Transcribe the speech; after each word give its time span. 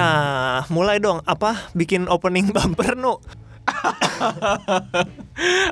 Nah, 0.00 0.64
mulai 0.68 0.96
dong 0.96 1.20
apa 1.24 1.68
bikin 1.72 2.08
opening 2.08 2.48
bumper 2.56 2.96
nu? 2.96 3.20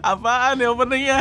Apaan 0.03 0.61
ya 0.61 0.69
openingnya? 0.69 1.21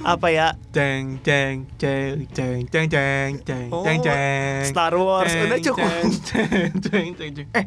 Apa 0.00 0.28
ya? 0.28 0.48
Ceng 0.70 1.18
ceng 1.20 1.68
ceng 1.76 2.24
ceng 2.30 2.64
ceng 2.68 2.86
ceng 2.88 3.32
ceng 3.42 3.66
Oh, 3.68 3.82
ceng 3.82 3.98
ceng. 4.00 4.62
Star 4.64 4.94
Wars 4.94 5.28
Ceng, 5.28 5.44
udah 5.44 5.58
cukup. 5.60 5.84
Ceng 5.84 6.10
ceng 6.22 6.68
ceng 6.80 7.08
ceng. 7.14 7.30
ceng. 7.34 7.48
Eh, 7.52 7.64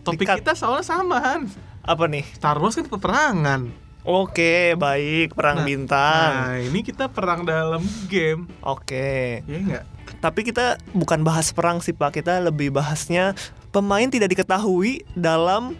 topik 0.00 0.24
Dikat. 0.24 0.36
kita 0.40 0.52
soalnya 0.54 0.84
sama 0.84 1.20
Han. 1.20 1.48
Apa 1.82 2.04
nih? 2.06 2.24
Star 2.32 2.56
Wars 2.56 2.76
kan 2.76 2.86
peperangan. 2.86 3.60
Oke, 4.04 4.76
baik, 4.76 5.32
perang 5.32 5.60
Nah, 5.60 5.66
bintang. 5.66 6.32
Nah, 6.36 6.56
ini 6.60 6.84
kita 6.84 7.08
perang 7.08 7.48
dalam 7.48 7.80
game. 8.04 8.44
Oke. 8.60 9.40
Ya 9.42 9.56
enggak? 9.56 9.84
Tapi 10.20 10.40
kita 10.44 10.76
bukan 10.92 11.24
bahas 11.24 11.48
perang 11.50 11.80
sih, 11.80 11.96
Pak. 11.96 12.12
Kita 12.14 12.36
lebih 12.38 12.68
bahasnya 12.68 13.32
pemain 13.74 14.06
tidak 14.06 14.30
diketahui 14.30 15.02
dalam 15.18 15.74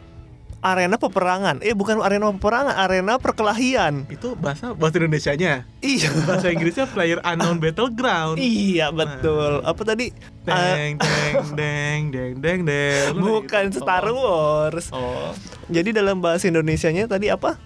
arena 0.65 0.99
peperangan. 0.99 1.63
Eh, 1.63 1.77
bukan 1.77 2.03
arena 2.03 2.33
peperangan, 2.35 2.75
arena 2.75 3.21
perkelahian. 3.23 4.09
Itu 4.11 4.35
bahasa 4.35 4.75
bahasa 4.75 4.99
Indonesianya. 4.99 5.69
Iya. 5.79 6.11
Bahasa 6.27 6.51
Inggrisnya 6.51 6.91
player 6.91 7.23
unknown 7.23 7.63
battleground. 7.63 8.41
Iya, 8.43 8.91
betul. 8.91 9.63
Apa 9.63 9.83
tadi? 9.87 10.11
Deng 10.43 10.99
deng 10.99 11.35
deng 11.55 12.03
deng 12.11 12.33
deng 12.41 12.61
deng. 12.67 13.13
bukan 13.23 13.71
Star 13.71 14.09
Wars. 14.11 14.91
Oh. 14.91 15.31
Jadi 15.71 15.95
dalam 15.95 16.19
bahasa 16.19 16.51
Indonesianya 16.51 17.07
tadi 17.07 17.31
apa? 17.31 17.61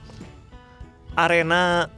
Arena 1.15 1.88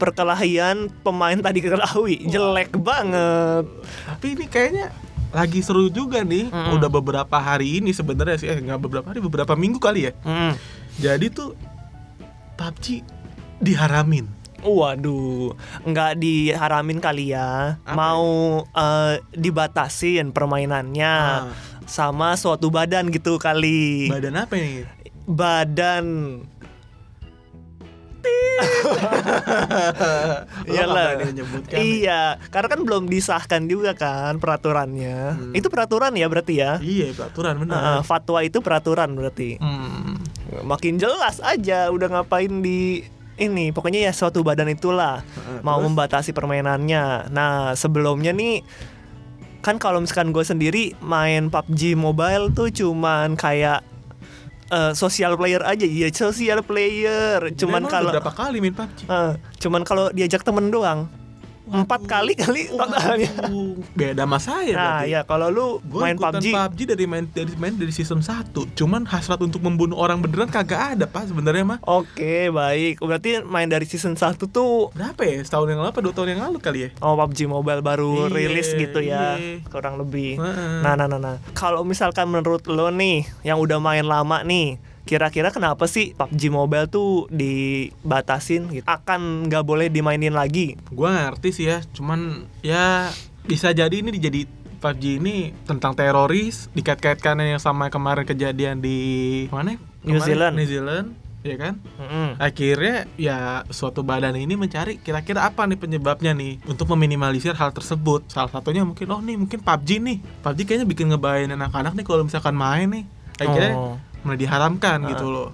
perkelahian 0.00 0.88
pemain 1.04 1.36
tadi 1.36 1.60
diketahui. 1.60 2.32
Jelek 2.32 2.72
banget. 2.80 3.68
Tapi 4.08 4.26
ini 4.32 4.44
kayaknya 4.48 4.88
lagi 5.30 5.60
seru 5.60 5.88
juga 5.88 6.22
nih. 6.22 6.48
Mm. 6.48 6.76
Udah 6.76 6.90
beberapa 6.90 7.36
hari 7.36 7.78
ini 7.78 7.90
sebenarnya 7.90 8.36
sih 8.36 8.48
eh 8.48 8.58
nggak 8.58 8.80
beberapa 8.80 9.06
hari, 9.10 9.20
beberapa 9.20 9.52
minggu 9.54 9.78
kali 9.78 10.08
ya. 10.08 10.12
Hmm. 10.22 10.54
Jadi 10.96 11.26
tuh 11.28 11.52
PUBG 12.56 13.04
diharamin. 13.58 14.26
Waduh, 14.60 15.52
nggak 15.84 16.18
diharamin 16.18 16.98
kali 16.98 17.30
ya. 17.30 17.78
Apa 17.84 17.92
Mau 17.92 18.26
eh, 18.66 19.20
dibatasin 19.30 20.32
permainannya 20.32 21.12
Ah, 21.12 21.52
sama 21.84 22.34
suatu 22.34 22.72
badan 22.72 23.12
gitu 23.12 23.36
kali. 23.36 24.08
badan 24.10 24.34
apa 24.40 24.56
nih? 24.56 24.88
badan. 25.26 26.06
Iyalah. 30.70 31.06
menyebutkan 31.22 31.76
nih. 31.76 32.02
Iya, 32.02 32.22
karena 32.50 32.68
kan 32.70 32.80
belum 32.82 33.04
disahkan 33.10 33.62
juga 33.68 33.92
kan 33.94 34.40
peraturannya. 34.40 35.36
Hmm. 35.36 35.52
Itu 35.54 35.68
peraturan 35.68 36.12
ya 36.16 36.26
berarti 36.26 36.54
ya? 36.60 36.78
Iya, 36.80 37.12
peraturan 37.14 37.62
benar. 37.62 38.02
fatwa 38.02 38.40
itu 38.42 38.58
peraturan 38.60 39.14
berarti. 39.14 39.60
Hmm. 39.60 40.18
Makin 40.64 40.96
jelas 40.96 41.42
aja 41.42 41.90
udah 41.90 42.08
ngapain 42.20 42.62
di 42.62 43.04
ini. 43.36 43.70
Pokoknya 43.72 44.08
ya 44.08 44.12
suatu 44.16 44.40
badan 44.40 44.72
itulah 44.72 45.20
Heeh, 45.22 45.60
mau 45.60 45.78
terus? 45.80 45.86
membatasi 45.92 46.30
permainannya. 46.32 47.30
Nah, 47.30 47.76
sebelumnya 47.76 48.32
nih 48.32 48.64
kan 49.60 49.82
kalau 49.82 49.98
misalkan 49.98 50.30
gue 50.30 50.46
sendiri 50.46 50.94
main 51.02 51.50
PUBG 51.50 51.98
Mobile 51.98 52.54
tuh 52.54 52.70
cuman 52.70 53.34
kayak 53.34 53.82
eh, 54.70 54.92
social 54.94 55.32
player 55.38 55.62
aja. 55.62 55.86
Iya, 55.86 56.08
social 56.12 56.60
player. 56.62 57.52
Cuman 57.54 57.86
kalau 57.86 58.10
berapa 58.10 58.32
kali 58.32 58.58
main 58.62 58.74
PUBG? 58.74 59.06
eh, 59.06 59.32
cuman 59.62 59.82
kalau 59.86 60.10
diajak 60.10 60.42
temen 60.42 60.70
doang. 60.70 61.06
Empat 61.66 62.00
kali 62.02 62.32
kali 62.34 62.70
totalnya. 62.70 63.26
Waduh, 63.36 63.74
Beda 63.92 64.22
sama 64.22 64.38
saya 64.38 64.70
Nah, 64.70 64.82
berarti. 65.02 65.10
ya 65.10 65.20
kalau 65.22 65.48
lu 65.48 65.66
Gue 65.82 66.00
main 66.00 66.14
PUBG 66.14 66.46
PUBG 66.48 66.80
dari 66.86 67.04
main 67.04 67.24
dari 67.26 67.52
main 67.54 67.74
dari 67.74 67.90
season 67.90 68.20
1 68.20 68.54
Cuman 68.72 69.02
hasrat 69.04 69.38
untuk 69.38 69.58
membunuh 69.60 69.94
orang 69.94 70.18
beneran 70.18 70.46
kagak 70.46 70.94
ada 70.94 71.04
pak 71.04 71.26
sebenarnya 71.26 71.66
mah 71.66 71.78
Oke, 71.82 72.48
baik. 72.48 72.98
Berarti 72.98 73.42
main 73.42 73.66
dari 73.66 73.84
season 73.84 74.14
1 74.14 74.38
tuh 74.46 74.90
Berapa 74.92 75.20
ya? 75.20 75.40
Setahun 75.40 75.66
yang 75.68 75.80
lalu 75.80 75.90
apa 75.90 76.00
dua 76.00 76.12
tahun 76.12 76.28
yang 76.32 76.42
lalu 76.44 76.58
kali 76.58 76.78
ya? 76.80 76.88
Oh 77.00 77.14
PUBG 77.16 77.46
Mobile 77.46 77.80
baru 77.80 78.26
Iya, 78.26 78.32
rilis 78.32 78.68
gitu 78.70 78.98
ya 78.98 79.34
iya. 79.34 79.58
kurang 79.66 79.96
lebih. 79.96 80.38
Nah 80.38 80.94
nah 80.94 81.06
nah 81.06 81.18
nah. 81.18 81.36
Kalau 81.52 81.82
misalkan 81.82 82.26
menurut 82.26 82.62
lo 82.66 82.88
nih 82.88 83.26
yang 83.42 83.58
udah 83.58 83.76
main 83.76 84.02
lama 84.02 84.40
nih, 84.40 84.78
kira-kira 85.06 85.54
kenapa 85.54 85.86
sih 85.86 86.12
PUBG 86.12 86.50
Mobile 86.50 86.90
tuh 86.90 87.30
dibatasin 87.30 88.66
gitu? 88.74 88.84
Akan 88.84 89.46
nggak 89.46 89.62
boleh 89.62 89.86
dimainin 89.86 90.34
lagi? 90.34 90.74
Gue 90.90 91.06
ngerti 91.06 91.48
sih 91.54 91.66
ya 91.70 91.78
Cuman 91.94 92.44
ya 92.60 93.08
bisa 93.46 93.70
jadi 93.70 93.94
ini 93.94 94.10
jadi 94.18 94.44
PUBG 94.76 95.22
ini 95.22 95.36
tentang 95.64 95.96
teroris 95.96 96.68
dikait-kaitkan 96.74 97.38
yang 97.40 97.62
sama 97.62 97.88
kemarin 97.88 98.26
kejadian 98.26 98.82
di 98.82 98.98
mana? 99.48 99.78
New 100.04 100.18
Kemarin? 100.18 100.26
Zealand. 100.26 100.54
New 100.54 100.68
Zealand, 100.68 101.06
ya 101.42 101.56
kan? 101.56 101.74
Mm-mm. 101.98 102.28
Akhirnya 102.36 102.96
ya 103.16 103.38
suatu 103.72 104.04
badan 104.04 104.36
ini 104.36 104.54
mencari 104.54 105.00
kira-kira 105.00 105.48
apa 105.48 105.64
nih 105.64 105.80
penyebabnya 105.80 106.36
nih 106.36 106.60
untuk 106.68 106.92
meminimalisir 106.92 107.56
hal 107.56 107.72
tersebut. 107.72 108.28
Salah 108.30 108.52
satunya 108.52 108.84
mungkin 108.84 109.06
oh 109.10 109.18
nih 109.18 109.34
mungkin 109.40 109.58
PUBG 109.64 109.90
nih. 110.02 110.18
PUBG 110.44 110.58
kayaknya 110.62 110.86
bikin 110.86 111.06
ngebayain 111.10 111.50
anak-anak 111.50 111.96
nih 111.96 112.04
kalau 112.04 112.22
misalkan 112.22 112.54
main 112.54 112.90
nih. 112.90 113.04
Akhirnya 113.36 113.72
Oh. 113.76 113.96
Mulai 114.26 114.36
diharamkan 114.36 114.98
Ah. 115.00 115.08
gitu 115.08 115.26
loh. 115.26 115.48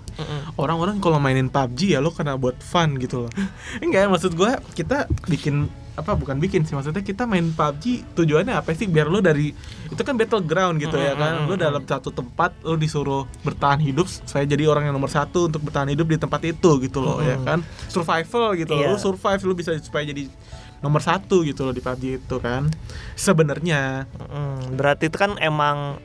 Orang-orang 0.55 0.97
kalau 0.99 1.17
mainin 1.17 1.47
PUBG 1.47 1.93
ya 1.93 2.01
lo 2.01 2.09
kena 2.09 2.35
buat 2.35 2.57
fun 2.59 2.97
gitu 2.97 3.23
loh. 3.23 3.31
Enggak, 3.85 4.09
maksud 4.09 4.33
gua 4.33 4.57
kita 4.73 4.97
bikin 5.27 5.69
apa 5.93 6.17
bukan 6.17 6.41
bikin 6.41 6.65
sih 6.65 6.73
maksudnya 6.73 7.01
kita 7.01 7.29
main 7.29 7.53
PUBG 7.53 8.17
tujuannya 8.17 8.57
apa 8.57 8.73
sih 8.73 8.89
biar 8.89 9.07
lo 9.07 9.21
dari 9.21 9.53
itu 9.85 10.01
kan 10.01 10.17
battleground 10.17 10.81
gitu 10.81 10.97
ya 10.97 11.13
kan 11.13 11.45
lo 11.45 11.53
dalam 11.55 11.85
satu 11.85 12.09
tempat 12.11 12.57
lo 12.63 12.75
disuruh 12.75 13.29
bertahan 13.43 13.77
hidup 13.79 14.09
saya 14.09 14.49
jadi 14.49 14.65
orang 14.67 14.89
yang 14.89 14.97
nomor 14.97 15.13
satu 15.13 15.53
untuk 15.53 15.61
bertahan 15.61 15.93
hidup 15.93 16.09
di 16.09 16.17
tempat 16.17 16.41
itu 16.47 16.81
gitu 16.81 16.97
loh 16.99 17.21
ya 17.21 17.37
Mm. 17.37 17.45
kan 17.45 17.59
survival 17.87 18.57
gitu 18.57 18.73
Iya. 18.73 18.89
loh 18.89 18.97
lo 18.97 18.99
survive 18.99 19.43
lo 19.43 19.53
bisa 19.53 19.77
supaya 19.77 20.09
jadi 20.09 20.33
nomor 20.81 20.99
satu 20.99 21.45
gitu 21.45 21.61
loh 21.63 21.71
di 21.71 21.79
PUBG 21.79 22.05
itu 22.19 22.37
kan 22.39 22.73
sebenarnya 23.15 24.09
Mm, 24.33 24.75
berarti 24.75 25.07
itu 25.07 25.17
kan 25.17 25.37
emang 25.39 26.01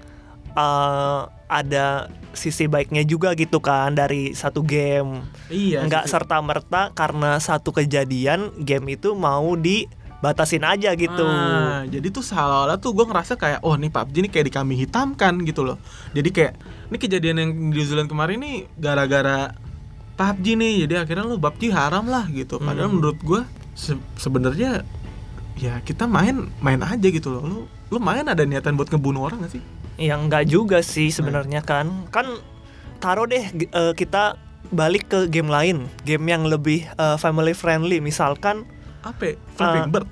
eh, 0.57 1.21
ada 1.47 1.85
sisi 2.33 2.65
baiknya 2.65 3.01
juga 3.01 3.31
gitu 3.33 3.57
kan 3.57 3.93
dari 3.93 4.33
satu 4.33 4.61
game. 4.61 5.21
iya 5.47 5.81
nggak 5.81 6.05
serta 6.05 6.37
merta 6.39 6.91
karena 6.91 7.39
satu 7.39 7.71
kejadian 7.71 8.51
game 8.59 8.91
itu 8.91 9.13
mau 9.13 9.55
dibatasin 9.55 10.61
aja 10.61 10.91
gitu. 10.93 11.23
Ah, 11.23 11.81
jadi 11.85 12.09
tuh 12.09 12.21
seolah-olah 12.21 12.77
tuh 12.77 12.91
gue 12.91 13.05
ngerasa 13.05 13.33
kayak 13.35 13.61
oh 13.61 13.73
nih 13.73 13.87
PUBG 13.87 14.15
ini 14.17 14.29
kayak 14.29 14.45
dikambing 14.47 14.79
hitamkan 14.79 15.33
gitu 15.41 15.63
loh. 15.63 15.77
Jadi 16.11 16.29
kayak 16.29 16.53
ini 16.87 16.97
kejadian 16.97 17.35
yang 17.37 17.51
di 17.53 17.73
New 17.73 17.85
Zealand 17.85 18.05
kemarin 18.07 18.37
nih 18.37 18.57
gara-gara 18.75 19.55
PUBG 20.15 20.45
nih. 20.53 20.73
Jadi 20.83 20.93
akhirnya 20.97 21.23
lo 21.23 21.37
PUBG 21.37 21.71
haram 21.71 22.05
lah 22.05 22.27
gitu. 22.27 22.59
Padahal 22.59 22.89
Hmm. 22.89 22.99
menurut 22.99 23.19
gue 23.19 23.41
se- 23.71 24.03
sebenarnya 24.15 24.83
ya 25.55 25.79
kita 25.79 26.05
main 26.05 26.51
main 26.59 26.81
aja 26.81 27.07
gitu 27.07 27.29
loh. 27.29 27.41
Lu 27.41 27.57
lu 27.87 27.97
main 27.97 28.21
ada 28.21 28.43
niatan 28.43 28.75
buat 28.75 28.91
ngebunuh 28.91 29.23
orang 29.23 29.41
gak 29.41 29.55
sih? 29.55 29.63
Yang 29.97 30.19
enggak 30.23 30.43
juga 30.45 30.79
sih 30.79 31.09
sebenarnya 31.09 31.59
kan. 31.59 32.07
Kan 32.07 32.37
taruh 32.97 33.25
deh 33.25 33.43
eh, 33.49 33.93
kita 33.93 34.37
balik 34.67 35.07
ke 35.07 35.19
game 35.27 35.47
lain, 35.47 35.77
game 36.03 36.25
yang 36.25 36.43
lebih 36.43 36.85
eh, 36.87 37.17
family 37.17 37.51
friendly 37.51 37.97
misalkan 37.97 38.65
Apa? 39.01 39.21
ya? 39.23 39.35
Flapping 39.53 39.83
Ah, 39.83 39.89
Bird. 39.89 40.07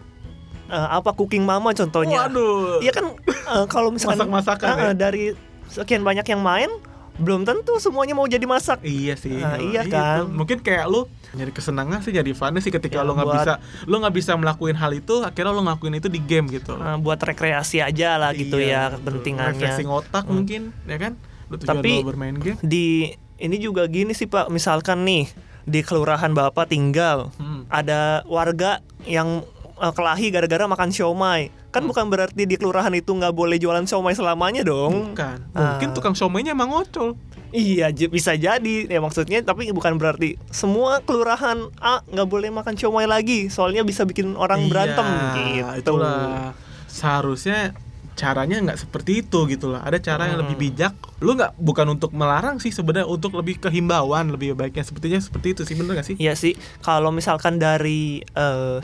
eh, 0.68 0.88
apa 0.91 1.09
Cooking 1.12 1.44
Mama 1.44 1.72
contohnya. 1.72 2.25
Waduh. 2.25 2.79
Iya 2.79 2.91
kan 2.91 3.06
eh, 3.28 3.66
kalau 3.68 3.90
misalkan 3.90 4.25
Masak-masakan 4.25 4.68
eh, 4.68 4.75
ya? 4.75 4.85
eh, 4.85 4.96
dari 4.96 5.23
sekian 5.68 6.02
banyak 6.02 6.25
yang 6.25 6.40
main 6.40 6.69
belum 7.16 7.42
tentu 7.42 7.78
semuanya 7.78 8.12
mau 8.12 8.26
jadi 8.26 8.44
masak. 8.44 8.80
Iya 8.81 9.16
sih. 9.16 9.36
Nah, 9.36 9.56
Oh, 9.56 9.64
iya 9.64 9.81
kan. 9.84 10.18
tuh. 10.22 10.36
Mungkin 10.36 10.58
kayak 10.59 10.86
lu 10.86 11.08
nyari 11.31 11.52
kesenangan 11.52 12.00
sih, 12.00 12.12
nyari 12.12 12.31
fun 12.31 12.56
sih 12.58 12.70
ketika 12.70 13.00
Ya, 13.00 13.03
lu 13.03 13.12
nggak 13.12 13.28
bisa, 13.34 13.53
lu 13.84 13.96
nggak 13.98 14.16
bisa 14.16 14.31
melakuin 14.34 14.74
hal 14.74 14.92
itu, 14.92 15.20
akhirnya 15.20 15.52
lu 15.52 15.62
ngelakuin 15.62 15.96
itu 15.96 16.08
di 16.08 16.20
game 16.20 16.48
gitu. 16.50 16.74
Eh, 16.74 16.98
buat 16.98 17.18
rekreasi 17.18 17.80
aja 17.80 18.16
lah 18.16 18.31
gitu 18.31 18.56
ya 18.56 18.88
Iya, 18.88 18.96
kepentingannya. 18.96 19.56
Refreshing 19.58 19.88
otak 19.88 20.23
Hmm. 20.23 20.34
mungkin, 20.34 20.62
ya 20.84 20.97
kan? 20.97 21.14
Lu 21.46 21.56
Tapi- 21.56 22.00
lu 22.00 22.08
bermain 22.08 22.35
game. 22.35 22.59
Di 22.59 23.12
ini 23.38 23.58
juga 23.58 23.84
gini 23.85 24.12
sih 24.12 24.26
Pak, 24.26 24.47
misalkan 24.47 25.03
nih 25.03 25.28
di 25.62 25.79
kelurahan 25.82 26.32
Bapak 26.32 26.67
tinggal 26.67 27.32
Hmm. 27.35 27.64
ada 27.67 28.23
warga 28.26 28.79
yang 29.03 29.44
eh, 29.76 29.91
kelahi 29.91 30.32
gara-gara 30.32 30.64
makan 30.66 30.88
siomay. 30.88 31.52
Kan 31.76 31.84
Hmm. 31.84 31.92
bukan 31.92 32.06
berarti 32.08 32.48
di 32.48 32.56
kelurahan 32.56 32.96
itu 32.96 33.12
nggak 33.12 33.36
boleh 33.36 33.60
jualan 33.60 33.84
siomay 33.84 34.16
selamanya 34.16 34.64
dong. 34.64 35.12
Bukan. 35.12 35.38
Ah. 35.52 35.76
Mungkin 35.76 35.92
tukang 35.92 36.16
siomaynya 36.16 36.56
emang 36.56 36.72
ngocol. 36.72 37.20
Iya, 37.52 37.92
bisa 38.08 38.32
jadi. 38.34 38.88
Ya 38.88 39.00
maksudnya 39.00 39.44
tapi 39.44 39.68
bukan 39.70 39.96
berarti 39.96 40.40
semua 40.50 41.00
kelurahan 41.00 41.68
A 41.78 42.00
nggak 42.02 42.28
boleh 42.28 42.48
makan 42.50 42.76
siomay 42.76 43.04
lagi, 43.06 43.48
soalnya 43.48 43.84
bisa 43.84 44.04
bikin 44.04 44.36
orang 44.36 44.64
Iya, 44.64 44.70
berantem 44.72 45.08
gitu. 45.36 45.68
Itulah. 45.84 46.56
Seharusnya 46.88 47.76
caranya 48.16 48.64
nggak 48.64 48.80
seperti 48.80 49.20
itu 49.20 49.44
gitu 49.46 49.68
loh. 49.68 49.84
Ada 49.84 50.00
cara 50.00 50.32
yang 50.32 50.40
Hmm. 50.40 50.48
lebih 50.48 50.72
bijak. 50.72 50.96
Lu 51.20 51.36
nggak 51.36 51.60
bukan 51.60 51.92
untuk 51.92 52.16
melarang 52.16 52.58
sih 52.58 52.72
sebenarnya 52.72 53.04
untuk 53.04 53.36
lebih 53.36 53.60
kehimbauan 53.60 54.32
lebih 54.32 54.56
baiknya 54.56 54.88
sepertinya 54.88 55.20
seperti 55.20 55.48
itu 55.52 55.62
sih 55.64 55.76
bener 55.76 56.00
gak 56.00 56.08
sih? 56.08 56.16
Iya 56.16 56.32
sih, 56.34 56.56
kalau 56.80 57.12
misalkan 57.12 57.60
dari 57.60 58.24
eh, 58.32 58.80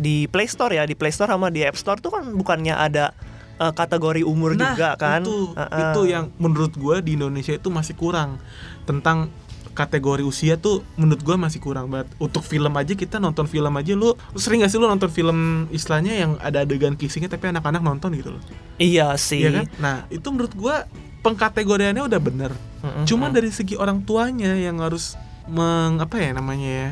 di 0.00 0.24
Play 0.32 0.48
Store 0.48 0.72
ya, 0.72 0.88
di 0.88 0.96
Play 0.96 1.12
Store 1.12 1.28
sama 1.28 1.52
di 1.52 1.60
App 1.60 1.76
Store 1.76 2.00
tuh 2.00 2.08
kan 2.08 2.24
bukannya 2.32 2.72
ada 2.72 3.12
eh, 3.60 3.72
kategori 3.76 4.24
umur 4.24 4.56
juga 4.56 4.96
kan. 4.96 5.20
Itu, 5.20 5.52
Heeh. 5.52 5.80
itu 5.92 6.00
yang 6.08 6.32
menurut 6.40 6.72
gua 6.80 7.04
di 7.04 7.20
Indonesia 7.20 7.52
itu 7.52 7.68
masih 7.68 7.92
kurang 8.00 8.40
tentang 8.88 9.28
kategori 9.70 10.26
usia 10.26 10.58
tuh 10.58 10.82
menurut 10.98 11.20
gua 11.22 11.36
masih 11.36 11.60
kurang 11.60 11.92
banget. 11.92 12.08
Untuk 12.16 12.42
film 12.42 12.72
aja 12.74 12.96
kita 12.96 13.20
nonton 13.20 13.44
film 13.44 13.70
aja 13.76 13.92
lu, 13.92 14.16
lu 14.16 14.38
sering 14.40 14.64
gak 14.64 14.72
sih 14.72 14.80
lu 14.80 14.88
nonton 14.88 15.12
film 15.12 15.68
istilahnya 15.70 16.16
yang 16.16 16.40
ada 16.40 16.64
adegan 16.64 16.96
kissingnya 16.96 17.30
tapi 17.30 17.52
anak-anak 17.52 17.84
nonton 17.84 18.16
gitu 18.16 18.34
loh. 18.34 18.42
Iya 18.80 19.14
sih. 19.20 19.44
Iya 19.44 19.62
kan? 19.62 19.66
Nah, 19.78 19.96
itu 20.08 20.26
menurut 20.32 20.56
gua 20.56 20.88
pengkategoriannya 21.20 22.02
udah 22.02 22.20
bener. 22.20 22.52
Mm-mm. 22.80 23.04
Cuma 23.04 23.28
dari 23.28 23.52
segi 23.52 23.76
orang 23.76 24.00
tuanya 24.08 24.56
yang 24.56 24.80
harus 24.80 25.14
meng 25.50 26.00
apa 26.00 26.16
ya 26.16 26.30
namanya 26.32 26.70
ya 26.70 26.90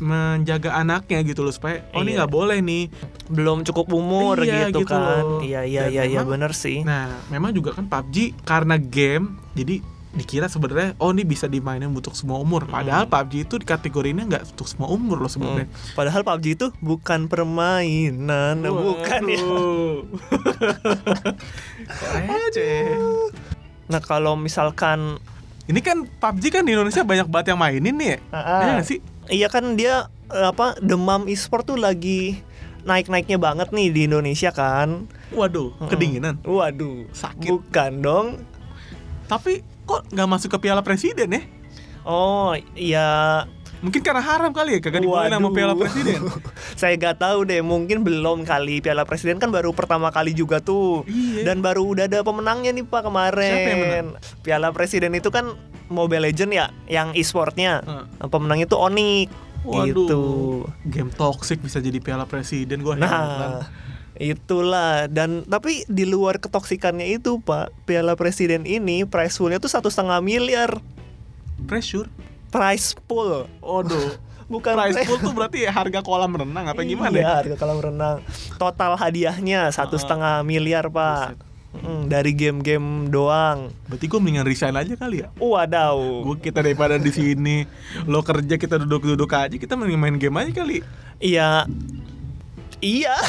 menjaga 0.00 0.74
anaknya 0.74 1.20
gitu 1.22 1.40
loh 1.40 1.50
supaya 1.50 1.84
oh 1.92 2.00
ini 2.00 2.10
Iya. 2.10 2.16
nggak 2.18 2.32
boleh 2.32 2.58
nih 2.58 2.84
belum 3.28 3.62
cukup 3.62 3.86
umur 3.90 4.40
Iya, 4.40 4.68
gitu, 4.68 4.82
gitu 4.82 4.90
kan. 4.90 5.20
loh. 5.20 5.40
Iya 5.40 5.60
iya 5.62 5.82
Dan 5.84 5.92
iya 5.92 6.02
iya 6.02 6.18
memang- 6.18 6.30
bener 6.34 6.52
sih. 6.52 6.80
Nah, 6.80 7.20
memang 7.28 7.52
juga 7.52 7.70
kan 7.72 7.84
PUBG 7.84 8.16
karena 8.42 8.76
game, 8.76 9.36
jadi 9.52 9.78
dikira 10.10 10.44
sebenarnya 10.44 10.98
oh 10.98 11.08
ini 11.08 11.22
bisa 11.22 11.46
dimainin 11.46 11.86
untuk 11.86 12.12
semua 12.12 12.36
umur. 12.36 12.66
Padahal 12.66 13.06
PUBG 13.06 13.46
itu 13.46 13.54
di 13.56 13.64
kategorinya 13.64 14.26
nggak 14.26 14.42
untuk 14.50 14.66
semua 14.66 14.88
umur 14.88 15.20
loh 15.20 15.30
sebenarnya. 15.30 15.64
Hmm. 15.64 15.94
Padahal 15.94 16.24
PUBG 16.24 16.46
itu 16.56 16.66
bukan 16.80 17.28
permainan, 17.28 18.58
bukan 18.64 19.22
ya. 19.24 19.38
Nah 23.86 24.00
kalau 24.00 24.34
misalkan 24.34 25.18
Ini 25.62 25.78
kan 25.80 26.02
PUBG 26.02 26.50
kan 26.50 26.66
di 26.66 26.74
Indonesia 26.74 27.06
banyak 27.06 27.30
banget 27.30 27.54
yang 27.54 27.60
mainin 27.60 27.94
nih. 27.94 28.08
ya. 28.08 28.18
Ah, 28.32 28.58
Iya 28.58 28.70
nggak 28.74 28.88
sih? 28.88 28.98
Iya 29.30 29.46
kan 29.48 29.78
dia 29.78 30.10
eh, 30.34 30.46
apa 30.50 30.76
demam 30.82 31.30
e-sport 31.30 31.64
tuh 31.64 31.78
lagi 31.78 32.42
naik-naiknya 32.82 33.38
banget 33.38 33.70
nih 33.70 33.88
di 33.92 34.00
Indonesia 34.10 34.50
kan. 34.50 35.06
Waduh, 35.30 35.76
kedinginan. 35.86 36.40
Waduh, 36.42 37.06
Sakit. 37.14 37.48
Bukan 37.48 37.92
dong. 38.02 38.26
Tapi 39.30 39.62
kok 39.86 40.10
nggak 40.10 40.28
masuk 40.28 40.58
ke 40.58 40.68
Piala 40.68 40.82
Presiden 40.82 41.30
ya? 41.30 41.42
Oh, 42.02 42.56
iya. 42.74 43.44
Mungkin 43.80 44.04
karena 44.04 44.20
haram 44.20 44.52
kali 44.52 44.76
ya 44.76 44.80
kagak 44.84 45.00
dibolehin 45.00 45.32
sama. 45.32 45.48
Piala 45.56 45.72
Presiden. 45.72 46.20
Saya 46.80 47.00
gak 47.00 47.16
tahu 47.24 47.48
deh, 47.48 47.64
mungkin 47.64 48.04
belum 48.04 48.44
kali 48.44 48.84
Piala 48.84 49.08
Presiden 49.08 49.40
kan 49.40 49.48
baru 49.48 49.72
pertama 49.72 50.12
kali 50.12 50.36
juga 50.36 50.60
tuh. 50.60 51.08
Iya. 51.08 51.48
Dan 51.48 51.64
baru 51.64 51.88
udah 51.88 52.04
ada 52.04 52.20
pemenangnya 52.20 52.76
nih 52.76 52.84
Pak 52.84 53.08
kemarin. 53.08 53.52
Siapa 53.56 53.70
yang 53.72 53.80
menang? 53.80 54.08
Piala 54.44 54.68
Presiden 54.76 55.16
itu 55.16 55.32
kan 55.32 55.56
Mobile 55.90 56.24
Legend 56.24 56.50
ya, 56.50 56.66
yang 56.86 57.12
e-sportnya. 57.12 57.82
Heeh. 57.82 58.04
Nah, 58.16 58.26
Pemenangnya 58.26 58.64
tuh 58.64 58.80
Onyx. 58.80 59.28
Waduh. 59.60 59.84
Gitu. 59.84 60.22
Game 60.86 61.10
toxic 61.10 61.60
bisa 61.60 61.78
jadi 61.78 61.98
Piala 61.98 62.24
Presiden 62.24 62.80
gua 62.80 62.94
heran. 62.94 63.10
Nah, 63.10 63.68
itulah 64.16 65.04
dan 65.06 65.44
tapi 65.44 65.84
di 65.86 66.04
luar 66.04 66.36
ketoksikannya 66.36 67.08
itu 67.10 67.38
Pak, 67.38 67.68
Piala 67.84 68.14
Presiden 68.14 68.64
ini 68.64 69.04
prize 69.04 69.34
poolnya 69.34 69.56
tuh 69.56 69.68
satu 69.68 69.88
setengah 69.88 70.20
miliar 70.20 70.80
Pressure. 71.62 72.08
prize 72.48 72.96
pool, 73.04 73.46
Waduh. 73.60 74.16
bukan 74.50 74.74
Prize 74.74 75.06
pool 75.06 75.20
tuh 75.20 75.30
berarti 75.30 75.62
ya 75.62 75.70
harga 75.70 76.00
kolam 76.00 76.34
renang 76.34 76.66
apa 76.66 76.82
gimana 76.82 77.12
Iya, 77.12 77.22
ya? 77.22 77.32
harga 77.38 77.56
kolam 77.56 77.78
renang. 77.78 78.16
Total 78.56 78.92
hadiahnya 78.94 79.70
satu 79.70 79.94
setengah 79.94 80.42
miliar 80.42 80.88
Pak. 80.88 81.36
Buset. 81.36 81.49
Mm, 81.70 82.10
dari 82.10 82.34
game-game 82.34 83.14
doang. 83.14 83.70
Berarti 83.86 84.10
gue 84.10 84.18
mendingan 84.18 84.42
resign 84.42 84.74
aja 84.74 84.90
kali 84.98 85.22
ya. 85.22 85.30
Wadaw. 85.38 86.26
Gue 86.26 86.36
kita 86.42 86.66
daripada 86.66 86.98
di 86.98 87.14
sini 87.14 87.62
lo 88.10 88.26
kerja 88.26 88.58
kita 88.58 88.74
duduk-duduk 88.82 89.30
aja 89.30 89.54
kita 89.54 89.78
mending 89.78 90.02
main 90.02 90.18
game 90.18 90.34
aja 90.42 90.50
kali. 90.50 90.82
Iya. 91.22 91.70
Iya. 92.82 93.14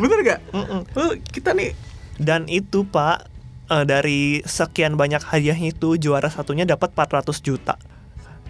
Bener 0.00 0.18
gak? 0.20 0.40
Mm-mm. 0.52 0.84
Lo 0.92 1.16
kita 1.32 1.56
nih 1.56 1.72
Dan 2.20 2.44
itu 2.52 2.84
Pak 2.84 3.24
eh, 3.72 3.84
dari 3.88 4.44
sekian 4.44 5.00
banyak 5.00 5.24
hadiahnya 5.24 5.72
itu 5.72 5.96
juara 5.96 6.28
satunya 6.28 6.68
dapat 6.68 6.92
400 6.92 7.40
juta. 7.40 7.80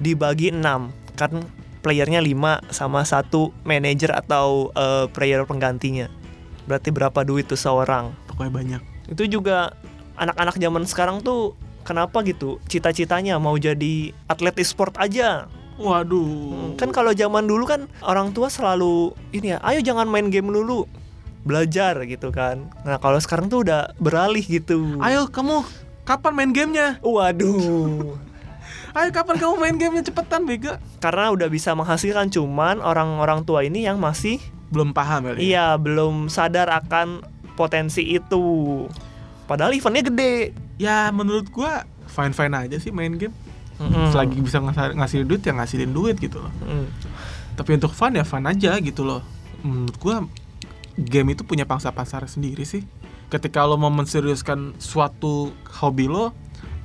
Dibagi 0.02 0.50
6 0.50 0.66
kan 1.14 1.46
playernya 1.78 2.20
5 2.20 2.70
sama 2.70 3.02
satu 3.02 3.54
manajer 3.62 4.12
atau 4.12 4.70
eh, 4.74 5.06
player 5.10 5.42
penggantinya. 5.46 6.10
Berarti 6.68 6.92
berapa 6.92 7.24
duit 7.24 7.48
tuh 7.48 7.56
seorang? 7.56 8.12
pokoknya 8.28 8.52
banyak. 8.54 8.82
Itu 9.10 9.26
juga 9.26 9.74
anak-anak 10.14 10.62
zaman 10.62 10.86
sekarang 10.86 11.18
tuh 11.26 11.58
kenapa 11.82 12.22
gitu? 12.22 12.62
Cita-citanya 12.70 13.40
mau 13.42 13.58
jadi 13.58 14.14
atlet 14.30 14.54
e-sport 14.62 14.94
aja. 14.94 15.50
Waduh. 15.74 16.22
Hmm, 16.54 16.70
Kan 16.78 16.94
kalau 16.94 17.10
zaman 17.10 17.50
dulu 17.50 17.66
kan 17.66 17.90
orang 18.02 18.30
tua 18.30 18.46
selalu 18.46 19.10
ini 19.34 19.54
ya, 19.54 19.58
ayo 19.66 19.82
jangan 19.82 20.06
main 20.06 20.30
game 20.30 20.50
dulu. 20.50 20.86
Belajar 21.42 21.98
gitu 22.04 22.30
kan. 22.30 22.68
Nah, 22.86 22.98
kalau 23.02 23.18
sekarang 23.18 23.50
tuh 23.50 23.66
udah 23.66 23.94
beralih 23.98 24.42
gitu. 24.42 24.98
Ayo 25.02 25.26
kamu 25.30 25.62
kapan 26.04 26.32
main 26.34 26.50
gamenya? 26.54 26.88
Waduh. 27.02 28.18
Ayo 28.98 29.14
kapan 29.14 29.38
kamu 29.38 29.54
main 29.62 29.76
gamenya 29.78 30.10
cepetan 30.10 30.42
bega. 30.42 30.82
Karena 30.98 31.30
udah 31.30 31.46
bisa 31.46 31.70
menghasilkan 31.78 32.34
cuman 32.34 32.82
orang-orang 32.82 33.46
tua 33.46 33.62
ini 33.62 33.86
yang 33.86 34.02
masih 34.02 34.42
Belum 34.74 34.90
paham 34.90 35.22
kali. 35.30 35.38
ya? 35.38 35.42
iya 35.46 35.66
belum 35.78 36.26
sadar 36.26 36.66
akan 36.66 37.22
potensi 37.54 38.02
itu. 38.02 38.84
Padahal 39.46 39.70
eventnya 39.70 40.02
gede. 40.10 40.50
Ya 40.82 41.14
menurut 41.14 41.46
gua 41.54 41.86
fine 42.10 42.34
fine 42.34 42.54
aja 42.58 42.76
sih 42.82 42.90
main 42.90 43.14
game. 43.14 43.30
Mm-mm. 43.78 44.10
Selagi 44.10 44.42
bisa 44.42 44.58
ngasih, 44.58 44.98
ngasih 44.98 45.18
duit 45.22 45.46
ya 45.46 45.54
ngasilin 45.54 45.94
duit 45.94 46.18
gitu 46.18 46.42
loh. 46.42 46.50
Mm. 46.66 46.90
Tapi 47.54 47.70
untuk 47.78 47.94
fun 47.94 48.18
ya 48.18 48.26
fun 48.26 48.42
aja 48.50 48.74
gitu 48.82 49.06
loh. 49.06 49.22
Menurut 49.62 49.94
gua 50.02 50.26
game 50.98 51.38
itu 51.38 51.46
punya 51.46 51.62
pangsa 51.62 51.94
pasar 51.94 52.26
sendiri 52.26 52.66
sih. 52.66 52.82
Ketika 53.30 53.62
lo 53.62 53.78
mau 53.78 53.94
menseriuskan 53.94 54.74
suatu 54.82 55.54
hobi 55.78 56.10
lo, 56.10 56.34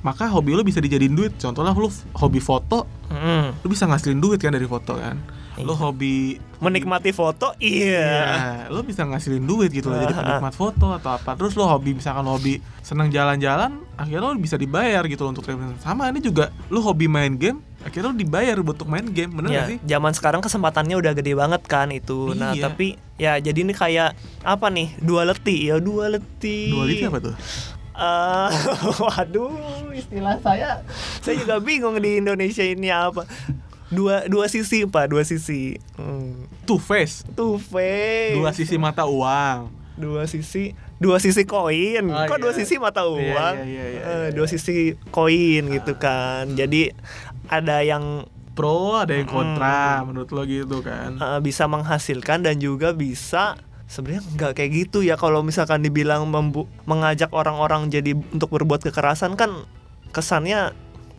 maka 0.04 0.28
hobi 0.28 0.52
lo 0.52 0.60
bisa 0.60 0.78
dijadiin 0.78 1.12
duit. 1.12 1.32
Contohnya 1.34 1.72
lo 1.72 1.88
hobi 2.14 2.38
foto, 2.38 2.84
Mm. 3.08 3.58
lo 3.58 3.66
bisa 3.66 3.84
ngasilin 3.84 4.18
duit 4.18 4.36
kan 4.36 4.52
dari 4.52 4.64
foto 4.64 4.94
kan. 4.94 5.16
Lo 5.54 5.70
Iya. 5.70 5.80
hobi 5.80 6.14
Menikmati 6.58 7.12
foto, 7.12 7.52
iya. 7.58 8.00
Iya, 8.00 8.66
lo 8.68 8.80
bisa 8.80 9.04
ngasilin 9.04 9.44
duit 9.44 9.68
gitu 9.68 9.86
loh 9.86 9.96
jadi 9.98 10.10
penikmat 10.12 10.50
foto 10.50 10.90
atau 10.90 11.10
apa. 11.12 11.36
Terus 11.36 11.54
lo 11.54 11.64
hobi 11.64 11.92
misalkan 11.92 12.24
lo 12.24 12.34
hobi 12.34 12.56
seneng 12.80 13.06
jalan-jalan, 13.08 13.68
akhirnya 13.94 14.24
lo 14.24 14.34
bisa 14.34 14.56
dibayar 14.56 15.04
gitu 15.04 15.22
loh 15.22 15.30
untuk 15.30 15.44
traveling. 15.44 15.76
Sama 15.78 16.08
ini 16.08 16.18
juga 16.18 16.48
lo 16.66 16.80
hobi 16.80 17.04
main 17.04 17.36
game, 17.36 17.60
akhirnya 17.80 18.10
lo 18.10 18.16
dibayar 18.16 18.56
untuk 18.56 18.88
main 18.88 19.04
game, 19.06 19.30
bener 19.30 19.48
Ya, 19.48 19.58
gak 19.60 19.68
sih? 19.68 19.78
zaman 19.84 20.12
sekarang 20.12 20.40
kesempatannya 20.40 20.96
udah 20.96 21.12
gede 21.12 21.32
banget 21.32 21.62
kan 21.62 21.92
itu. 21.92 22.32
Nah, 22.32 22.50
Iya. 22.50 22.64
tapi 22.66 22.86
ya 23.14 23.36
jadi 23.38 23.58
ini 23.60 23.70
kayak 23.70 24.16
apa 24.40 24.66
nih? 24.68 24.96
Duality 24.98 25.68
ya, 25.68 25.76
duality. 25.78 26.72
Duality 26.72 27.04
apa 27.04 27.18
tuh? 27.22 27.34
Eh, 27.94 28.50
waduh, 29.00 29.54
istilah 29.90 30.34
saya 30.38 30.82
saya 31.18 31.34
juga 31.36 31.58
bingung 31.58 31.94
di 31.96 32.18
Indonesia 32.18 32.60
ini 32.60 32.90
apa. 32.90 33.22
Dua 33.86 34.26
dua 34.26 34.46
sisi, 34.46 34.82
Pak, 34.82 35.06
dua 35.08 35.22
sisi. 35.22 35.78
Hmm. 35.94 36.50
Two 36.64 36.76
face, 36.76 37.22
Two 37.30 37.54
face. 37.56 38.34
dua 38.34 38.50
sisi 38.50 38.74
mata 38.76 39.04
uang. 39.04 39.70
dua 39.94 40.26
sisi 40.26 40.74
dua 40.98 41.22
sisi 41.22 41.46
koin 41.46 42.02
Oh, 42.04 42.26
kok 42.26 42.42
dua 42.42 42.50
iya. 42.50 42.58
sisi 42.58 42.82
mata 42.82 43.06
Iya, 43.06 43.14
uang 43.30 43.54
iya, 43.54 43.62
iya, 43.62 43.84
iya, 43.86 44.00
Eh, 44.02 44.18
iya. 44.26 44.28
dua 44.34 44.50
sisi 44.50 44.74
koin 45.08 45.70
gitu 45.70 45.94
kan 45.94 46.50
jadi 46.50 46.90
ada 47.46 47.78
yang 47.78 48.26
Pro 48.52 48.94
ada 48.96 49.14
yang 49.14 49.26
kontra, 49.26 49.98
Hmm. 49.98 50.10
menurut 50.10 50.30
lo 50.30 50.42
gitu 50.42 50.78
kan? 50.78 51.14
eh, 51.14 51.38
bisa 51.38 51.66
menghasilkan 51.66 52.42
dan 52.42 52.58
juga 52.58 52.90
bisa 52.90 53.54
sebenarnya 53.86 54.22
nggak 54.30 54.50
kayak 54.54 54.70
gitu 54.74 55.00
ya 55.00 55.14
kalau 55.14 55.40
misalkan 55.40 55.78
dibilang 55.78 56.24
membu- 56.24 56.66
mengajak 56.82 57.30
orang-orang 57.30 57.86
jadi 57.86 58.12
untuk 58.12 58.50
berbuat 58.50 58.82
kekerasan 58.82 59.34
kan 59.34 59.62
kesannya 60.10 60.70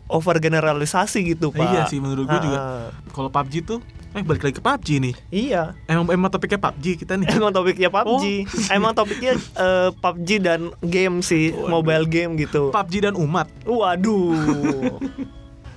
over 0.06 0.36
generalisasi 0.36 1.26
gitu 1.26 1.50
pak 1.50 1.62
Iya 1.62 1.80
sih, 1.86 1.98
menurut 1.98 2.24
gue 2.24 2.38
juga. 2.40 2.88
Kalau 3.10 3.26
PUBG 3.26 3.52
tuh, 3.64 3.78
eh 4.12 4.20
balik 4.20 4.40
lagi 4.40 4.54
ke 4.54 4.60
PUBG 4.60 4.86
nih. 5.00 5.14
iya 5.30 5.72
Emang 5.84 6.04
emang 6.08 6.28
topiknya 6.28 6.60
PUBG 6.60 6.84
kita 6.96 7.16
nih. 7.16 7.26
Emang 7.28 7.50
topiknya 7.50 7.88
PUBG, 7.88 8.24
Oh. 8.46 8.70
emang 8.70 8.92
topiknya 8.92 9.32
eh, 9.34 9.88
PUBG 9.92 10.28
dan 10.38 10.60
game 10.80 11.20
sih, 11.20 11.50
Waduh. 11.50 11.68
mobile 11.72 12.06
game 12.06 12.36
gitu. 12.36 12.70
PUBG 12.70 12.92
dan 13.02 13.14
umat. 13.16 13.48
Waduh. 13.64 15.00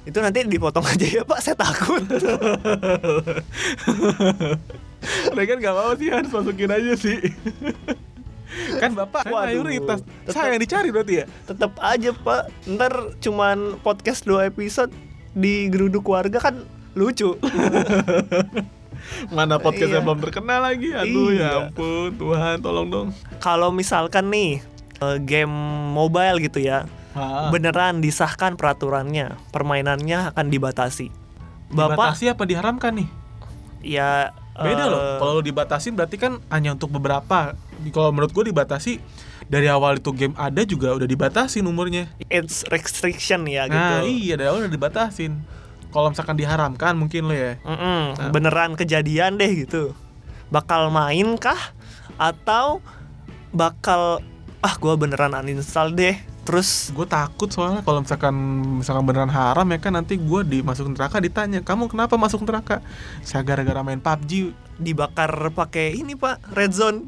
itu 0.05 0.17
nanti 0.17 0.41
dipotong 0.43 0.84
aja 0.84 1.05
ya 1.05 1.22
Pak, 1.22 1.39
saya 1.39 1.55
takut. 1.55 2.01
Nah 5.36 5.44
kan 5.44 5.58
gak 5.58 5.72
mau 5.72 5.91
sih 5.94 6.08
harus 6.08 6.27
masukin 6.27 6.70
aja 6.70 6.94
sih 6.94 7.18
Kan 8.82 8.91
bapak 8.94 9.25
Waduh, 9.25 9.46
mayoritas 9.46 10.01
tetep- 10.01 10.34
Saya 10.34 10.51
yang 10.51 10.62
dicari 10.62 10.89
berarti 10.89 11.13
ya 11.15 11.25
Tetap 11.46 11.77
aja 11.77 12.10
Pak, 12.12 12.41
ntar 12.68 12.91
cuman 13.20 13.58
podcast 13.77 14.24
dua 14.24 14.46
episode 14.46 14.89
di 15.32 15.68
geruduk 15.68 16.03
warga 16.03 16.41
kan 16.41 16.65
lucu. 16.91 17.38
Mana 19.29 19.56
podcastnya 19.56 20.01
Iya. 20.01 20.06
belum 20.06 20.20
terkenal 20.20 20.60
lagi 20.62 20.89
Aduh 20.91 21.29
Iya. 21.29 21.39
ya 21.39 21.50
ampun 21.63 22.10
Tuhan 22.12 22.56
tolong 22.60 22.88
dong 22.88 23.08
Kalau 23.39 23.70
misalkan 23.70 24.27
nih 24.27 24.60
eh, 25.00 25.18
game 25.20 25.53
mobile 25.89 26.41
gitu 26.41 26.60
ya, 26.60 26.84
ha, 27.13 27.48
beneran 27.48 28.03
disahkan 28.03 28.53
peraturannya, 28.53 29.39
permainannya 29.50 30.27
akan 30.27 30.51
dibatasi. 30.51 31.08
Bapak 31.70 31.96
Dibatasi 32.12 32.25
apa 32.27 32.44
diharamkan 32.44 32.94
nih? 32.98 33.10
ya 33.79 34.36
Beda 34.62 34.84
loh. 34.86 35.00
Eh, 35.00 35.18
Kalau 35.18 35.32
lo 35.34 35.42
dibatasin 35.42 35.94
berarti 35.94 36.16
kan 36.16 36.38
hanya 36.50 36.72
untuk 36.72 36.89
beberapa. 36.89 37.54
Kalau 37.89 38.10
menurut 38.10 38.30
gue 38.30 38.46
dibatasi 38.48 39.00
dari 39.46 39.66
awal 39.66 39.98
itu 39.98 40.12
game 40.12 40.36
ada 40.36 40.62
juga 40.62 40.92
udah 40.92 41.06
dibatasin 41.06 41.63
umurnya. 41.63 42.12
It's 42.25 42.68
restriction 42.68 43.44
ya 43.44 43.66
Nah, 43.66 44.04
gitu. 44.04 44.12
iya 44.22 44.36
dari 44.36 44.48
awal 44.48 44.63
udah 44.63 44.74
dibatasin. 44.74 45.34
Kalau 45.89 46.12
misalkan 46.12 46.36
diharamkan 46.36 46.94
mungkin 46.94 47.25
lo 47.25 47.34
ya. 47.34 47.58
Mm-mm, 47.62 48.04
Nah. 48.13 48.30
beneran 48.30 48.75
kejadian 48.75 49.36
deh 49.36 49.50
gitu. 49.60 49.98
Bakal 50.48 50.89
main 50.89 51.34
kah 51.36 51.58
atau 52.16 52.84
bakal 53.50 54.22
ah 54.60 54.75
gua 54.75 54.94
beneran 54.94 55.34
uninstall 55.34 55.89
deh. 55.89 56.20
Terus 56.50 56.89
Gue 56.98 57.06
takut 57.06 57.46
soalnya 57.53 57.86
kalau 57.86 58.01
misalkan 58.01 58.34
misalkan 58.82 59.06
beneran 59.06 59.29
haram 59.29 59.70
ya 59.70 59.77
kan 59.77 59.94
nanti 59.94 60.18
gue 60.18 60.41
dimasukin 60.41 60.98
neraka 60.98 61.22
ditanya 61.22 61.62
kamu 61.62 61.86
kenapa 61.86 62.18
masuk 62.18 62.41
neraka? 62.41 62.82
Saya 63.22 63.46
gara-gara 63.46 63.86
main 63.86 64.01
PUBG 64.01 64.50
dibakar 64.79 65.29
pakai 65.53 66.00
ini 66.00 66.15
pak 66.15 66.39
red 66.56 66.72
zone 66.72 67.03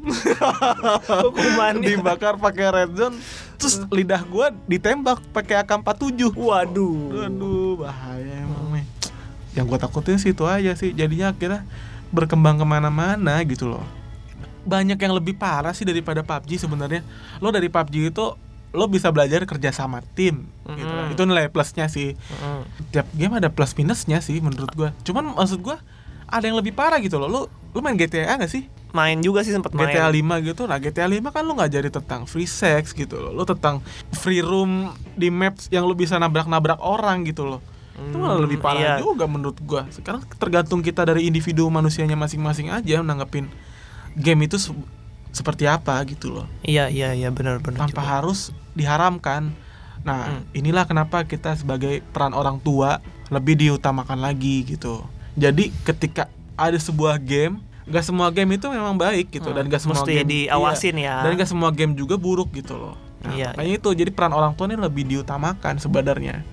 hukumannya. 1.24 1.96
dibakar 1.96 2.36
pakai 2.36 2.68
red 2.68 2.92
zone 2.92 3.16
terus 3.56 3.80
lidah 3.88 4.20
gue 4.28 4.46
ditembak 4.68 5.24
pakai 5.32 5.64
AK47 5.64 6.36
Waduh. 6.36 7.26
Aduh 7.26 7.80
bahaya 7.80 8.44
emang 8.44 8.76
nih 8.76 8.84
Yang 9.56 9.64
gue 9.72 9.78
takutin 9.80 10.18
sih 10.20 10.36
itu 10.36 10.44
aja 10.44 10.76
sih 10.76 10.92
Jadinya 10.92 11.32
akhirnya 11.32 11.64
berkembang 12.12 12.60
ke 12.60 12.66
mana-mana 12.68 13.40
gitu 13.48 13.72
loh 13.72 13.82
Banyak 14.68 15.00
yang 15.00 15.16
lebih 15.16 15.34
parah 15.34 15.72
sih 15.72 15.88
daripada 15.88 16.20
PUBG 16.20 16.60
sebenarnya 16.60 17.00
Lo 17.40 17.48
dari 17.48 17.72
PUBG 17.72 18.12
itu 18.12 18.26
lo 18.72 18.84
bisa 18.86 19.08
belajar 19.08 19.44
kerja 19.44 19.68
sama 19.68 20.00
tim 20.10 20.48
gitu. 20.66 20.88
Mm-mm. 20.88 21.12
Itu 21.12 21.22
nilai 21.22 21.46
plusnya 21.46 21.86
sih 21.86 22.16
Mm. 22.16 22.62
Tiap 22.88 23.06
game 23.12 23.34
ada 23.34 23.48
plus 23.48 23.72
minusnya 23.72 24.18
sih 24.18 24.38
menurut 24.38 24.68
gue 24.70 24.88
Cuman 25.02 25.32
maksud 25.34 25.60
gue 25.60 25.76
ada 26.26 26.40
yang 26.42 26.56
lebih 26.56 26.72
parah 26.72 26.96
gitu 26.96 27.16
loh 27.16 27.26
Lo, 27.26 27.40
lo 27.68 27.78
main 27.78 27.92
GTA 27.92 28.34
gak 28.34 28.48
sih? 28.48 28.64
Main 28.90 29.20
juga 29.20 29.40
sih 29.40 29.48
sempat 29.50 29.72
main. 29.72 29.86
GTA 29.86 30.08
5 30.08 30.16
gitu 30.42 30.64
Nah 30.64 30.76
GTA 30.76 31.04
5 31.04 31.20
kan 31.26 31.42
lu 31.42 31.52
ngajari 31.52 31.88
tentang 31.88 32.24
free 32.24 32.44
sex 32.46 32.92
gitu 32.92 33.16
loh 33.18 33.32
Lu 33.32 33.44
tentang 33.44 33.84
free 34.10 34.40
room 34.40 34.88
di 35.10 35.28
maps 35.28 35.68
yang 35.68 35.84
lu 35.84 35.92
bisa 35.92 36.16
nabrak-nabrak 36.16 36.76
orang 36.78 37.22
gitu 37.22 37.44
loh 37.46 37.60
Itu 37.94 38.16
malah 38.16 38.36
lebih 38.38 38.56
parah 38.58 38.96
iya. 38.96 38.96
juga 38.98 39.24
menurut 39.26 39.60
gua 39.60 39.84
Sekarang 39.88 40.20
tergantung 40.34 40.80
kita 40.80 41.04
dari 41.04 41.24
individu 41.24 41.68
manusianya 41.68 42.16
masing-masing 42.16 42.68
aja 42.68 43.00
Nanggepin 43.00 43.52
game 44.14 44.40
itu 44.42 44.56
se- 44.56 44.72
seperti 45.28 45.64
apa 45.64 45.96
gitu 46.04 46.28
loh 46.30 46.44
Iya 46.60 46.88
iya 46.88 47.12
iya 47.12 47.28
benar-benar. 47.28 47.76
Tanpa 47.82 48.00
juga. 48.00 48.08
harus 48.10 48.40
diharamkan. 48.72 49.52
Nah 50.02 50.20
Hmm. 50.34 50.42
inilah 50.52 50.84
kenapa 50.84 51.22
kita 51.22 51.54
sebagai 51.54 52.02
peran 52.10 52.32
orang 52.32 52.58
tua 52.58 52.98
Lebih 53.32 53.56
diutamakan 53.56 54.20
lagi 54.20 54.60
gitu. 54.66 55.00
Jadi 55.34 55.72
ketika 55.82 56.28
ada 56.52 56.76
sebuah 56.76 57.16
game 57.16 57.64
Gak 57.82 58.06
semua 58.06 58.30
game 58.30 58.54
itu 58.54 58.70
memang 58.70 58.94
baik 58.94 59.34
gitu. 59.34 59.50
Hmm, 59.50 59.58
dan 59.58 59.64
gak 59.66 59.82
semua 59.82 59.98
mesti 59.98 60.12
game 60.14 60.28
diawasin 60.28 60.94
iya, 61.02 61.18
ya. 61.18 61.24
dan 61.26 61.34
gak 61.34 61.50
semua 61.50 61.74
game 61.74 61.98
juga 61.98 62.14
buruk 62.14 62.54
gitu 62.54 62.78
loh. 62.78 62.94
Nah, 63.26 63.34
Iya, 63.34 63.58
makanya 63.58 63.74
itu. 63.74 63.88
Jadi 63.90 64.10
peran 64.14 64.30
orang 64.30 64.54
tua 64.54 64.70
ini 64.70 64.78
lebih 64.78 65.02
diutamakan 65.02 65.82
sebenarnya. 65.82 66.46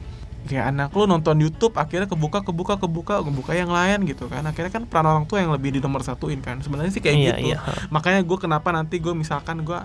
Kayak 0.50 0.74
anak 0.74 0.90
lu 0.98 1.06
nonton 1.06 1.38
YouTube 1.38 1.78
akhirnya 1.78 2.10
kebuka 2.10 2.42
kebuka 2.42 2.82
kebuka 2.82 3.22
kebuka 3.22 3.52
yang 3.54 3.70
lain 3.70 4.10
gitu 4.10 4.26
kan. 4.26 4.42
Akhirnya 4.42 4.74
kan 4.74 4.90
peran 4.90 5.06
orang 5.06 5.26
tua 5.30 5.38
yang 5.46 5.54
lebih 5.54 5.78
di 5.78 5.80
nomor 5.84 6.02
satuin 6.02 6.42
kan. 6.42 6.66
Sebenarnya 6.66 6.90
sih 6.90 7.02
kayak 7.04 7.14
Iya, 7.14 7.34
gitu. 7.38 7.54
iya. 7.54 7.58
makanya 7.94 8.26
gue 8.26 8.38
kenapa 8.42 8.74
nanti 8.74 8.98
gue 8.98 9.14
misalkan 9.14 9.62
gue 9.62 9.78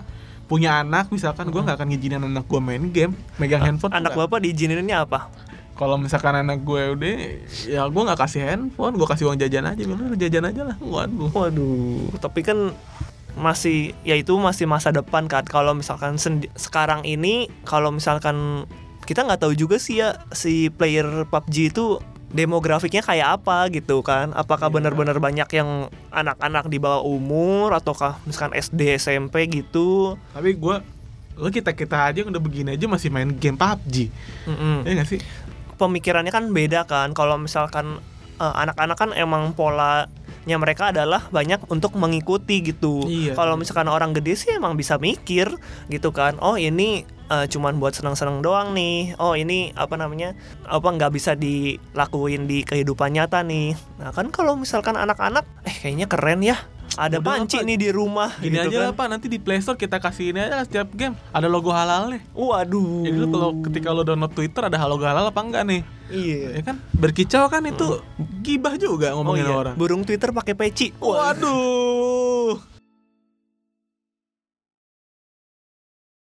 punya 0.45 0.85
anak 0.85 1.09
misalkan 1.09 1.49
gue 1.49 1.61
nggak 1.61 1.77
akan 1.81 1.87
ngizinin 1.89 2.21
anak 2.21 2.45
gue 2.45 2.59
main 2.61 2.83
game 2.93 3.13
megang 3.41 3.65
handphone 3.65 3.89
tuh 3.89 3.97
Anak 3.97 4.13
bapak 4.13 4.45
diizininnya 4.45 5.05
apa? 5.05 5.29
kalau 5.75 5.99
misalkan 5.99 6.39
anak 6.39 6.63
gue 6.63 6.81
udah 6.95 7.13
ya 7.67 7.83
gue 7.83 8.01
nggak 8.07 8.19
kasih 8.21 8.41
handphone 8.47 8.95
gue 8.95 9.07
kasih 9.09 9.27
uang 9.27 9.37
jajan 9.41 9.67
aja 9.67 9.81
bilang 9.83 10.07
"Lu 10.07 10.15
jajan 10.15 10.47
aja 10.47 10.61
lah 10.71 10.77
waduh 10.79 11.29
Waduh, 11.35 12.15
tapi 12.23 12.47
kan 12.47 12.71
masih 13.35 13.91
ya 14.07 14.15
itu 14.15 14.31
masih 14.39 14.63
masa 14.63 14.95
depan 14.95 15.27
kan. 15.27 15.43
Kalau 15.43 15.75
misalkan 15.75 16.15
sekarang 16.55 17.03
ini 17.03 17.51
kalau 17.67 17.91
misalkan 17.91 18.63
kita 19.03 19.27
nggak 19.27 19.43
tahu 19.43 19.53
juga 19.53 19.75
sih 19.77 19.99
ya 19.99 20.17
si 20.31 20.71
player 20.71 21.27
PUBG 21.27 21.75
itu 21.75 21.99
demografiknya 22.27 23.01
kayak 23.01 23.37
apa 23.37 23.69
gitu 23.69 24.01
kan. 24.01 24.31
Apakah 24.31 24.67
Iya. 24.67 24.75
benar-benar 24.75 25.17
banyak 25.17 25.49
yang 25.51 25.69
anak-anak 26.09 26.65
di 26.65 26.77
bawah 26.77 27.01
umur 27.01 27.71
ataukah 27.71 28.17
misalkan 28.23 28.53
SD 28.53 28.95
SMP 28.95 29.45
gitu. 29.47 30.17
tapi 30.31 30.53
gue 30.53 30.75
lo 31.35 31.49
kita 31.49 31.71
kita 31.71 32.07
aja 32.07 32.17
yang 32.17 32.31
udah 32.31 32.39
begini 32.39 32.69
aja 32.71 32.87
masih 32.87 33.11
main 33.11 33.27
game 33.29 33.55
PUBG 33.55 34.07
Mm-mm. 34.45 34.77
ya 34.81 34.91
nggak 34.93 35.09
sih 35.09 35.19
pemikirannya 35.75 36.31
kan 36.31 36.47
beda 36.49 36.83
kan 36.83 37.11
kalau 37.11 37.35
misalkan 37.35 37.99
eh, 38.35 38.53
anak-anak 38.55 38.95
kan 38.95 39.09
emang 39.11 39.51
polanya 39.51 40.07
mereka 40.55 40.95
adalah 40.95 41.27
banyak 41.27 41.59
untuk 41.67 41.91
mengikuti 41.93 42.63
gitu 42.63 43.03
Iya. 43.03 43.35
kalau 43.35 43.55
misalkan 43.55 43.87
orang 43.87 44.11
gede 44.11 44.35
sih 44.37 44.49
emang 44.49 44.75
bisa 44.75 44.95
mikir 44.95 45.51
gitu 45.87 46.09
kan 46.09 46.39
oh 46.39 46.55
ini 46.55 47.03
eh, 47.29 47.45
cuman 47.49 47.77
buat 47.77 47.93
senang-senang 47.95 48.41
doang 48.41 48.73
nih. 48.73 49.17
Oh 49.17 49.33
ini 49.33 49.71
apa 49.73 49.95
namanya 49.97 50.33
apa 50.65 50.87
nggak 50.87 51.11
bisa 51.13 51.33
dilakuin 51.33 52.45
di 52.45 52.61
kehidupan 52.61 53.13
nyata 53.15 53.41
nih. 53.41 53.73
Nah 54.01 54.11
kan 54.13 54.29
kalau 54.29 54.57
misalkan 54.57 54.95
anak-anak 54.95 55.45
eh 55.65 55.75
kayaknya 55.75 56.07
keren 56.09 56.41
ya. 56.43 56.57
Ada 56.95 57.19
Udah 57.19 57.27
panci 57.27 57.59
apa? 57.59 57.67
nih 57.67 57.75
di 57.75 57.89
rumah 57.91 58.31
Gini 58.39 58.55
gitu 58.55 58.71
aja 58.71 58.77
kan. 58.79 58.85
lah 58.87 58.93
pak, 58.95 59.07
nanti 59.11 59.27
di 59.27 59.35
Play 59.35 59.59
Store 59.59 59.75
kita 59.75 59.99
kasih 59.99 60.31
ini 60.31 60.39
aja 60.47 60.63
setiap 60.63 60.87
game. 60.95 61.11
Ada 61.35 61.51
logo 61.51 61.67
halalnya 61.75 62.23
waduh. 62.31 63.03
Jadi 63.03 63.17
lu 63.19 63.27
kalau 63.35 63.51
ketika 63.67 63.91
lo 63.91 64.07
download 64.07 64.31
Twitter 64.31 64.63
ada 64.63 64.79
logo 64.87 65.03
halal 65.03 65.27
apa 65.27 65.41
enggak 65.43 65.67
nih? 65.67 65.81
Iya. 66.07 66.39
Ya 66.55 66.61
kan, 66.63 66.79
berkicau 66.95 67.51
kan 67.51 67.67
itu 67.67 67.99
gibah 68.39 68.79
juga 68.79 69.11
Oh 69.11 69.27
ngomongin 69.27 69.43
iya, 69.43 69.51
orang. 69.51 69.75
Burung 69.75 70.07
Twitter 70.07 70.31
pakai 70.31 70.55
peci. 70.55 70.95
Waduh 71.01 72.74